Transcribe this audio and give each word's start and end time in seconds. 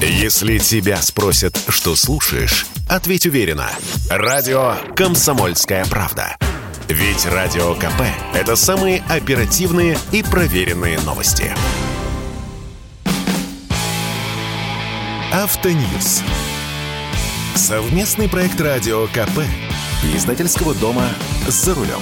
Если 0.00 0.58
тебя 0.58 1.00
спросят, 1.00 1.58
что 1.68 1.96
слушаешь, 1.96 2.66
ответь 2.86 3.24
уверенно. 3.24 3.70
Радио 4.10 4.74
«Комсомольская 4.94 5.86
правда». 5.86 6.36
Ведь 6.88 7.24
Радио 7.24 7.74
КП– 7.74 8.02
это 8.34 8.56
самые 8.56 9.02
оперативные 9.08 9.98
и 10.12 10.22
проверенные 10.22 11.00
новости. 11.00 11.50
Автоньюз. 15.32 16.22
Совместный 17.54 18.28
проект 18.28 18.60
Радио 18.60 19.06
КП. 19.06 19.40
Издательского 20.14 20.74
дома 20.74 21.08
«За 21.48 21.74
рулем» 21.74 22.00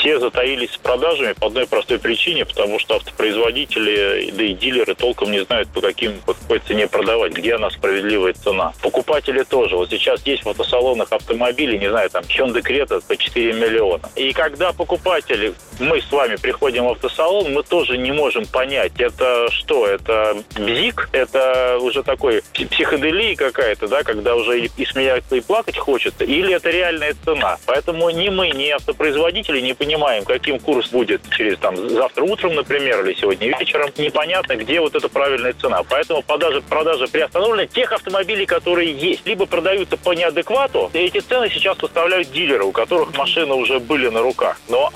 все 0.00 0.18
затаились 0.18 0.72
с 0.72 0.78
продажами 0.78 1.34
по 1.34 1.48
одной 1.48 1.66
простой 1.66 1.98
причине, 1.98 2.46
потому 2.46 2.78
что 2.78 2.96
автопроизводители, 2.96 4.30
да 4.30 4.42
и 4.42 4.54
дилеры 4.54 4.94
толком 4.94 5.30
не 5.30 5.44
знают, 5.44 5.68
по 5.68 5.80
каким 5.80 6.18
по 6.20 6.32
какой 6.32 6.60
цене 6.60 6.88
продавать, 6.88 7.32
где 7.32 7.54
она 7.54 7.70
справедливая 7.70 8.32
цена. 8.32 8.72
Покупатели 8.82 9.42
тоже. 9.42 9.76
Вот 9.76 9.90
сейчас 9.90 10.26
есть 10.26 10.44
в 10.44 10.48
автосалонах 10.48 11.12
автомобили, 11.12 11.76
не 11.76 11.90
знаю, 11.90 12.08
там 12.08 12.24
Hyundai 12.24 12.62
Creta 12.62 13.02
по 13.06 13.16
4 13.16 13.52
миллиона. 13.52 14.08
И 14.16 14.32
когда 14.32 14.72
покупатели, 14.72 15.52
мы 15.80 16.00
с 16.00 16.10
вами 16.12 16.36
приходим 16.36 16.84
в 16.84 16.90
автосалон, 16.90 17.52
мы 17.52 17.62
тоже 17.62 17.98
не 17.98 18.12
можем 18.12 18.46
понять, 18.46 18.92
это 18.98 19.50
что, 19.50 19.86
это 19.86 20.36
бзик, 20.56 21.08
это 21.12 21.78
уже 21.80 22.02
такой 22.02 22.42
психоделия 22.52 23.34
какая-то, 23.34 23.88
да, 23.88 24.02
когда 24.02 24.34
уже 24.36 24.60
и 24.60 24.86
смеяться, 24.86 25.36
и 25.36 25.40
плакать 25.40 25.78
хочется, 25.78 26.24
или 26.24 26.54
это 26.54 26.70
реальная 26.70 27.14
цена. 27.24 27.58
Поэтому 27.66 28.10
ни 28.10 28.28
мы, 28.28 28.50
ни 28.50 28.68
автопроизводители 28.70 29.60
не 29.60 29.74
понимаем, 29.74 30.24
каким 30.24 30.58
курс 30.58 30.88
будет 30.88 31.22
через 31.30 31.58
там 31.58 31.76
завтра 31.76 32.24
утром, 32.24 32.54
например, 32.54 33.04
или 33.04 33.14
сегодня 33.14 33.48
вечером, 33.58 33.90
непонятно, 33.96 34.56
где 34.56 34.80
вот 34.80 34.94
эта 34.94 35.08
правильная 35.08 35.52
цена. 35.54 35.82
Поэтому 35.88 36.22
продажи, 36.22 36.60
продажи 36.62 37.06
приостановлены 37.06 37.66
тех 37.66 37.92
автомобилей, 37.92 38.46
которые 38.46 38.92
есть. 38.92 39.26
Либо 39.26 39.46
продаются 39.46 39.96
по 39.96 40.12
неадеквату, 40.12 40.90
и 40.92 40.98
эти 40.98 41.18
цены 41.18 41.48
сейчас 41.50 41.78
выставляют 41.80 42.30
дилеры, 42.30 42.64
у 42.64 42.72
которых 42.72 43.16
машины 43.16 43.54
уже 43.54 43.80
были 43.80 44.08
на 44.08 44.22
руках. 44.22 44.60
Но 44.68 44.90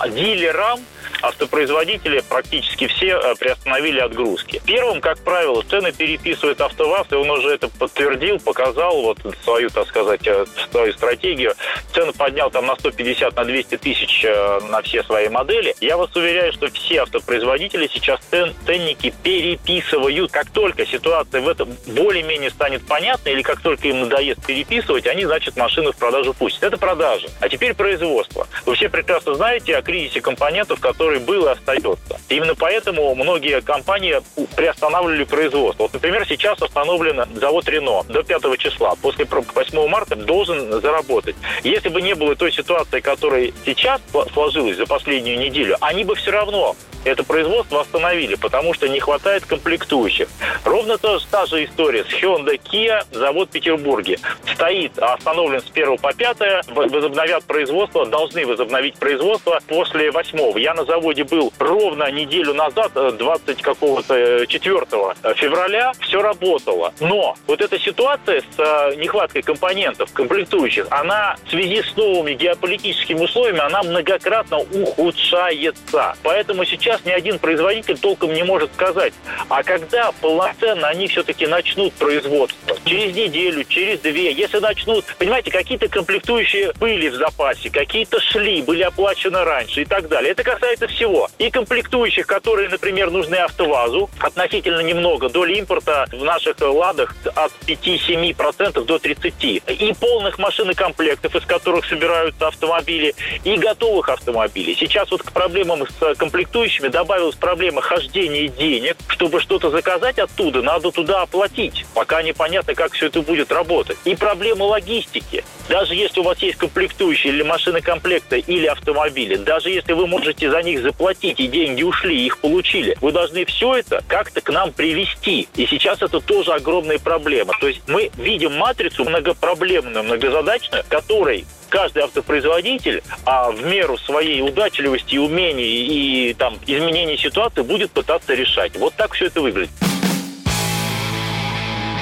дилерам 0.75 0.85
автопроизводители 1.23 2.23
практически 2.29 2.87
все 2.87 3.19
э, 3.19 3.35
приостановили 3.39 3.99
отгрузки. 4.01 4.61
Первым, 4.67 5.01
как 5.01 5.19
правило, 5.21 5.63
цены 5.63 5.93
переписывает 5.93 6.61
АвтоВАЗ, 6.61 7.07
и 7.13 7.15
он 7.15 7.31
уже 7.31 7.51
это 7.51 7.69
подтвердил, 7.69 8.39
показал 8.39 9.01
вот 9.01 9.19
свою, 9.43 9.71
так 9.71 9.89
сказать, 9.89 10.27
э, 10.27 10.45
свою 10.71 10.93
стратегию. 10.93 11.55
Цены 11.95 12.13
поднял 12.13 12.51
там 12.51 12.67
на 12.67 12.77
150, 12.77 13.35
на 13.37 13.45
200 13.45 13.77
тысяч 13.79 14.25
э, 14.25 14.61
на 14.69 14.83
все 14.83 15.03
свои 15.03 15.29
модели. 15.29 15.75
Я 15.81 15.97
вас 15.97 16.15
уверяю, 16.15 16.53
что 16.53 16.71
все 16.71 17.03
автопроизводители 17.03 17.89
сейчас 17.93 18.21
цен, 18.31 18.53
ценники 18.67 19.15
переписывают. 19.23 20.31
Как 20.31 20.51
только 20.51 20.85
ситуация 20.87 21.41
в 21.41 21.49
этом 21.49 21.75
более-менее 21.87 22.51
станет 22.51 22.87
понятна, 22.87 23.31
или 23.31 23.43
как 23.43 23.61
только 23.61 23.89
им 23.89 24.01
надоест 24.01 24.45
переписывать, 24.45 25.07
они, 25.07 25.25
значит, 25.25 25.57
машины 25.57 25.93
в 25.93 25.97
продажу 25.97 26.35
пустят. 26.35 26.65
Это 26.65 26.77
продажи. 26.77 27.29
А 27.41 27.49
теперь 27.49 27.75
производство. 27.75 28.47
Вы 28.67 28.75
все 28.75 28.89
прекрасно 28.89 29.35
знаете 29.35 29.77
о 29.77 29.83
кризисе 29.83 30.21
компонентов, 30.21 30.64
который 30.67 31.21
был 31.21 31.47
и 31.47 31.51
остается. 31.51 32.21
Именно 32.29 32.55
поэтому 32.55 33.15
многие 33.15 33.61
компании 33.61 34.21
приостанавливали 34.57 35.25
производство. 35.25 35.85
Вот, 35.85 35.93
например, 35.93 36.27
сейчас 36.27 36.61
остановлен 36.61 37.25
завод 37.37 37.69
Рено 37.69 38.03
до 38.09 38.23
5 38.23 38.59
числа. 38.59 38.95
После 39.01 39.25
8 39.25 39.89
марта 39.89 40.17
должен 40.17 40.81
заработать. 40.81 41.37
Если 41.63 41.89
бы 41.89 42.03
не 42.03 42.15
было 42.15 42.35
той 42.35 42.53
ситуации, 42.53 43.01
которая 43.01 43.53
сейчас 43.65 44.01
сложилась 44.33 44.77
за 44.77 44.87
последнюю 44.87 45.39
неделю, 45.39 45.77
они 45.81 46.05
бы 46.05 46.15
все 46.15 46.31
равно 46.31 46.77
это 47.05 47.23
производство 47.23 47.83
остановили, 47.83 48.35
потому 48.35 48.73
что 48.73 48.89
не 48.89 48.99
хватает 48.99 49.45
комплектующих. 49.45 50.29
Ровно 50.65 50.97
та, 50.97 51.19
та 51.31 51.47
же 51.47 51.65
история 51.65 52.05
с 52.05 52.09
Hyundai 52.09 52.59
Kia, 52.59 53.05
завод 53.13 53.49
в 53.51 53.53
Петербурге. 53.53 54.19
Стоит, 54.55 54.99
остановлен 54.99 55.61
с 55.61 55.71
1 55.71 55.99
по 55.99 56.13
5, 56.13 56.69
возобновят 56.69 57.45
производство, 57.45 58.07
должны 58.07 58.47
возобновить 58.47 58.95
производство 58.95 59.61
после 59.69 60.11
8. 60.11 60.54
Я 60.57 60.75
на 60.75 60.85
заводе 60.85 61.25
был 61.25 61.53
ровно 61.59 62.11
неделю 62.11 62.55
назад, 62.55 62.93
20 62.95 63.49
э, 63.49 63.63
какого-то 63.63 64.47
4 64.47 64.77
э, 65.23 65.35
февраля, 65.35 65.93
все 66.01 66.23
работало. 66.23 66.93
Но 67.01 67.35
вот 67.47 67.61
эта 67.61 67.79
ситуация 67.79 68.41
с 68.41 68.59
э, 68.59 68.95
нехваткой 68.97 69.43
компонентов, 69.43 70.13
комплектующих, 70.13 70.87
она 70.91 71.37
в 71.47 71.51
связи 71.51 71.83
с 71.83 71.97
новыми 71.97 72.35
геополитическими 72.35 73.21
условиями, 73.21 73.61
она 73.61 73.83
многократно 73.83 74.59
ухудшается. 74.59 76.17
Поэтому 76.23 76.65
сейчас 76.65 77.05
ни 77.05 77.11
один 77.11 77.39
производитель 77.39 77.99
толком 77.99 78.33
не 78.33 78.43
может 78.45 78.73
сказать, 78.75 79.13
а 79.49 79.63
когда 79.63 80.13
полноценно 80.21 80.89
они 80.89 81.09
все-таки 81.09 81.47
начнут 81.47 81.93
производство? 81.95 82.77
Через 82.85 83.15
неделю, 83.15 83.65
через 83.65 84.01
две, 84.01 84.33
если 84.33 84.59
начнут, 84.59 85.05
понимаете, 85.19 85.51
какие-то 85.51 85.89
комплектующие 85.89 86.73
были 86.79 87.09
в 87.09 87.15
запасе, 87.15 87.71
какие-то 87.71 88.21
шли, 88.21 88.63
были 88.63 88.83
оплачены 88.83 89.45
раньше 89.45 89.83
и 89.83 89.85
так 89.85 90.09
далее. 90.09 90.34
Это 90.35 90.43
касается 90.43 90.89
всего. 90.89 91.29
И 91.39 91.49
комплектующих, 91.49 92.27
которые, 92.27 92.69
например, 92.69 93.13
нужны 93.13 93.37
АвтоВАЗу, 93.37 94.11
относительно 94.19 94.81
немного, 94.81 95.29
доля 95.29 95.55
импорта 95.55 96.09
в 96.11 96.25
наших 96.25 96.57
ладах 96.61 97.15
от 97.37 97.53
5-7% 97.69 98.85
до 98.85 98.97
30%. 98.97 99.73
И 99.73 99.93
полных 99.93 100.41
машин 100.41 100.69
и 100.73 100.75
комплектов, 100.75 101.37
из 101.37 101.47
которых 101.47 101.87
собираются 101.87 102.49
автомобили, 102.49 103.15
и 103.45 103.57
готовых 103.57 104.09
автомобилей. 104.09 104.75
Сейчас 104.75 105.09
вот 105.13 105.23
к 105.23 105.31
проблемам 105.31 105.87
с 105.87 106.15
комплектующими 106.17 106.89
добавилась 106.89 107.37
проблема 107.37 107.81
хождения 107.81 108.49
денег. 108.49 108.97
Чтобы 109.07 109.39
что-то 109.39 109.71
заказать 109.71 110.19
оттуда, 110.19 110.63
надо 110.63 110.91
туда 110.91 111.23
оплатить. 111.23 111.87
Пока 111.95 112.25
непонятно, 112.25 112.75
как 112.75 112.95
все 112.95 113.07
это 113.07 113.23
будет 113.23 113.53
работать. 113.53 113.99
И 114.05 114.17
проблема 114.17 114.65
логистики. 114.65 115.45
Даже 115.69 115.95
если 115.95 116.21
у 116.21 116.23
вас 116.25 116.39
есть 116.39 116.59
комплектующие 116.59 117.33
или 117.33 117.43
машины 117.43 117.81
комплекта, 117.81 118.37
или 118.37 118.67
автомобили, 118.67 119.37
даже 119.37 119.71
если 119.71 119.93
вы 119.93 120.07
можете 120.07 120.51
за 120.51 120.63
них 120.63 120.83
заплатить, 120.83 121.41
и 121.41 121.47
деньги 121.47 121.83
ушли, 121.83 122.27
их 122.27 122.39
получили, 122.39 122.97
вы 123.01 123.13
должны 123.13 123.45
все 123.47 123.77
это 123.77 124.03
как-то 124.07 124.41
к 124.41 124.51
нам 124.51 124.73
привести. 124.73 125.49
И 125.57 125.67
сейчас 125.67 126.03
это 126.03 126.21
тоже 126.21 126.53
огромная 126.53 126.99
проблема. 126.99 127.55
То 127.61 127.69
есть 127.69 127.83
мы 127.87 128.11
видим 128.17 128.57
матрицу 128.57 129.05
многопроблемную, 129.05 130.05
многозадачную, 130.05 130.85
которой 130.89 131.47
каждый 131.71 132.05
автопроизводитель 132.05 133.03
а 133.25 133.51
в 133.51 133.65
меру 133.65 133.99
своей 133.99 134.43
удачливости, 134.43 135.17
умений 135.17 136.29
и 136.29 136.35
там, 136.35 136.57
изменения 136.67 137.17
ситуации 137.17 137.63
будет 137.63 137.91
пытаться 137.91 138.35
решать. 138.35 138.77
Вот 138.77 138.95
так 138.95 139.13
все 139.15 139.27
это 139.27 139.41
выглядит. 139.41 139.71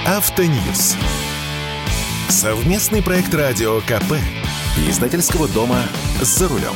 Автоньюз. 0.07 0.97
Совместный 2.33 3.03
проект 3.03 3.35
радио 3.35 3.81
КП. 3.83 4.15
Издательского 4.89 5.49
дома 5.49 5.83
«За 6.23 6.49
рулем». 6.49 6.73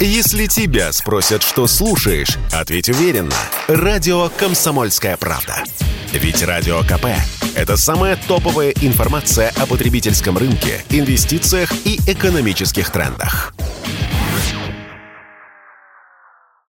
Если 0.00 0.46
тебя 0.46 0.92
спросят, 0.92 1.44
что 1.44 1.68
слушаешь, 1.68 2.38
ответь 2.52 2.88
уверенно. 2.88 3.36
Радио 3.68 4.30
«Комсомольская 4.30 5.16
правда». 5.16 5.62
Ведь 6.12 6.42
Радио 6.42 6.80
КП– 6.82 7.06
это 7.54 7.76
самая 7.76 8.16
топовая 8.16 8.70
информация 8.82 9.52
о 9.56 9.66
потребительском 9.66 10.36
рынке, 10.36 10.84
инвестициях 10.90 11.72
и 11.84 12.00
экономических 12.08 12.90
трендах. 12.90 13.54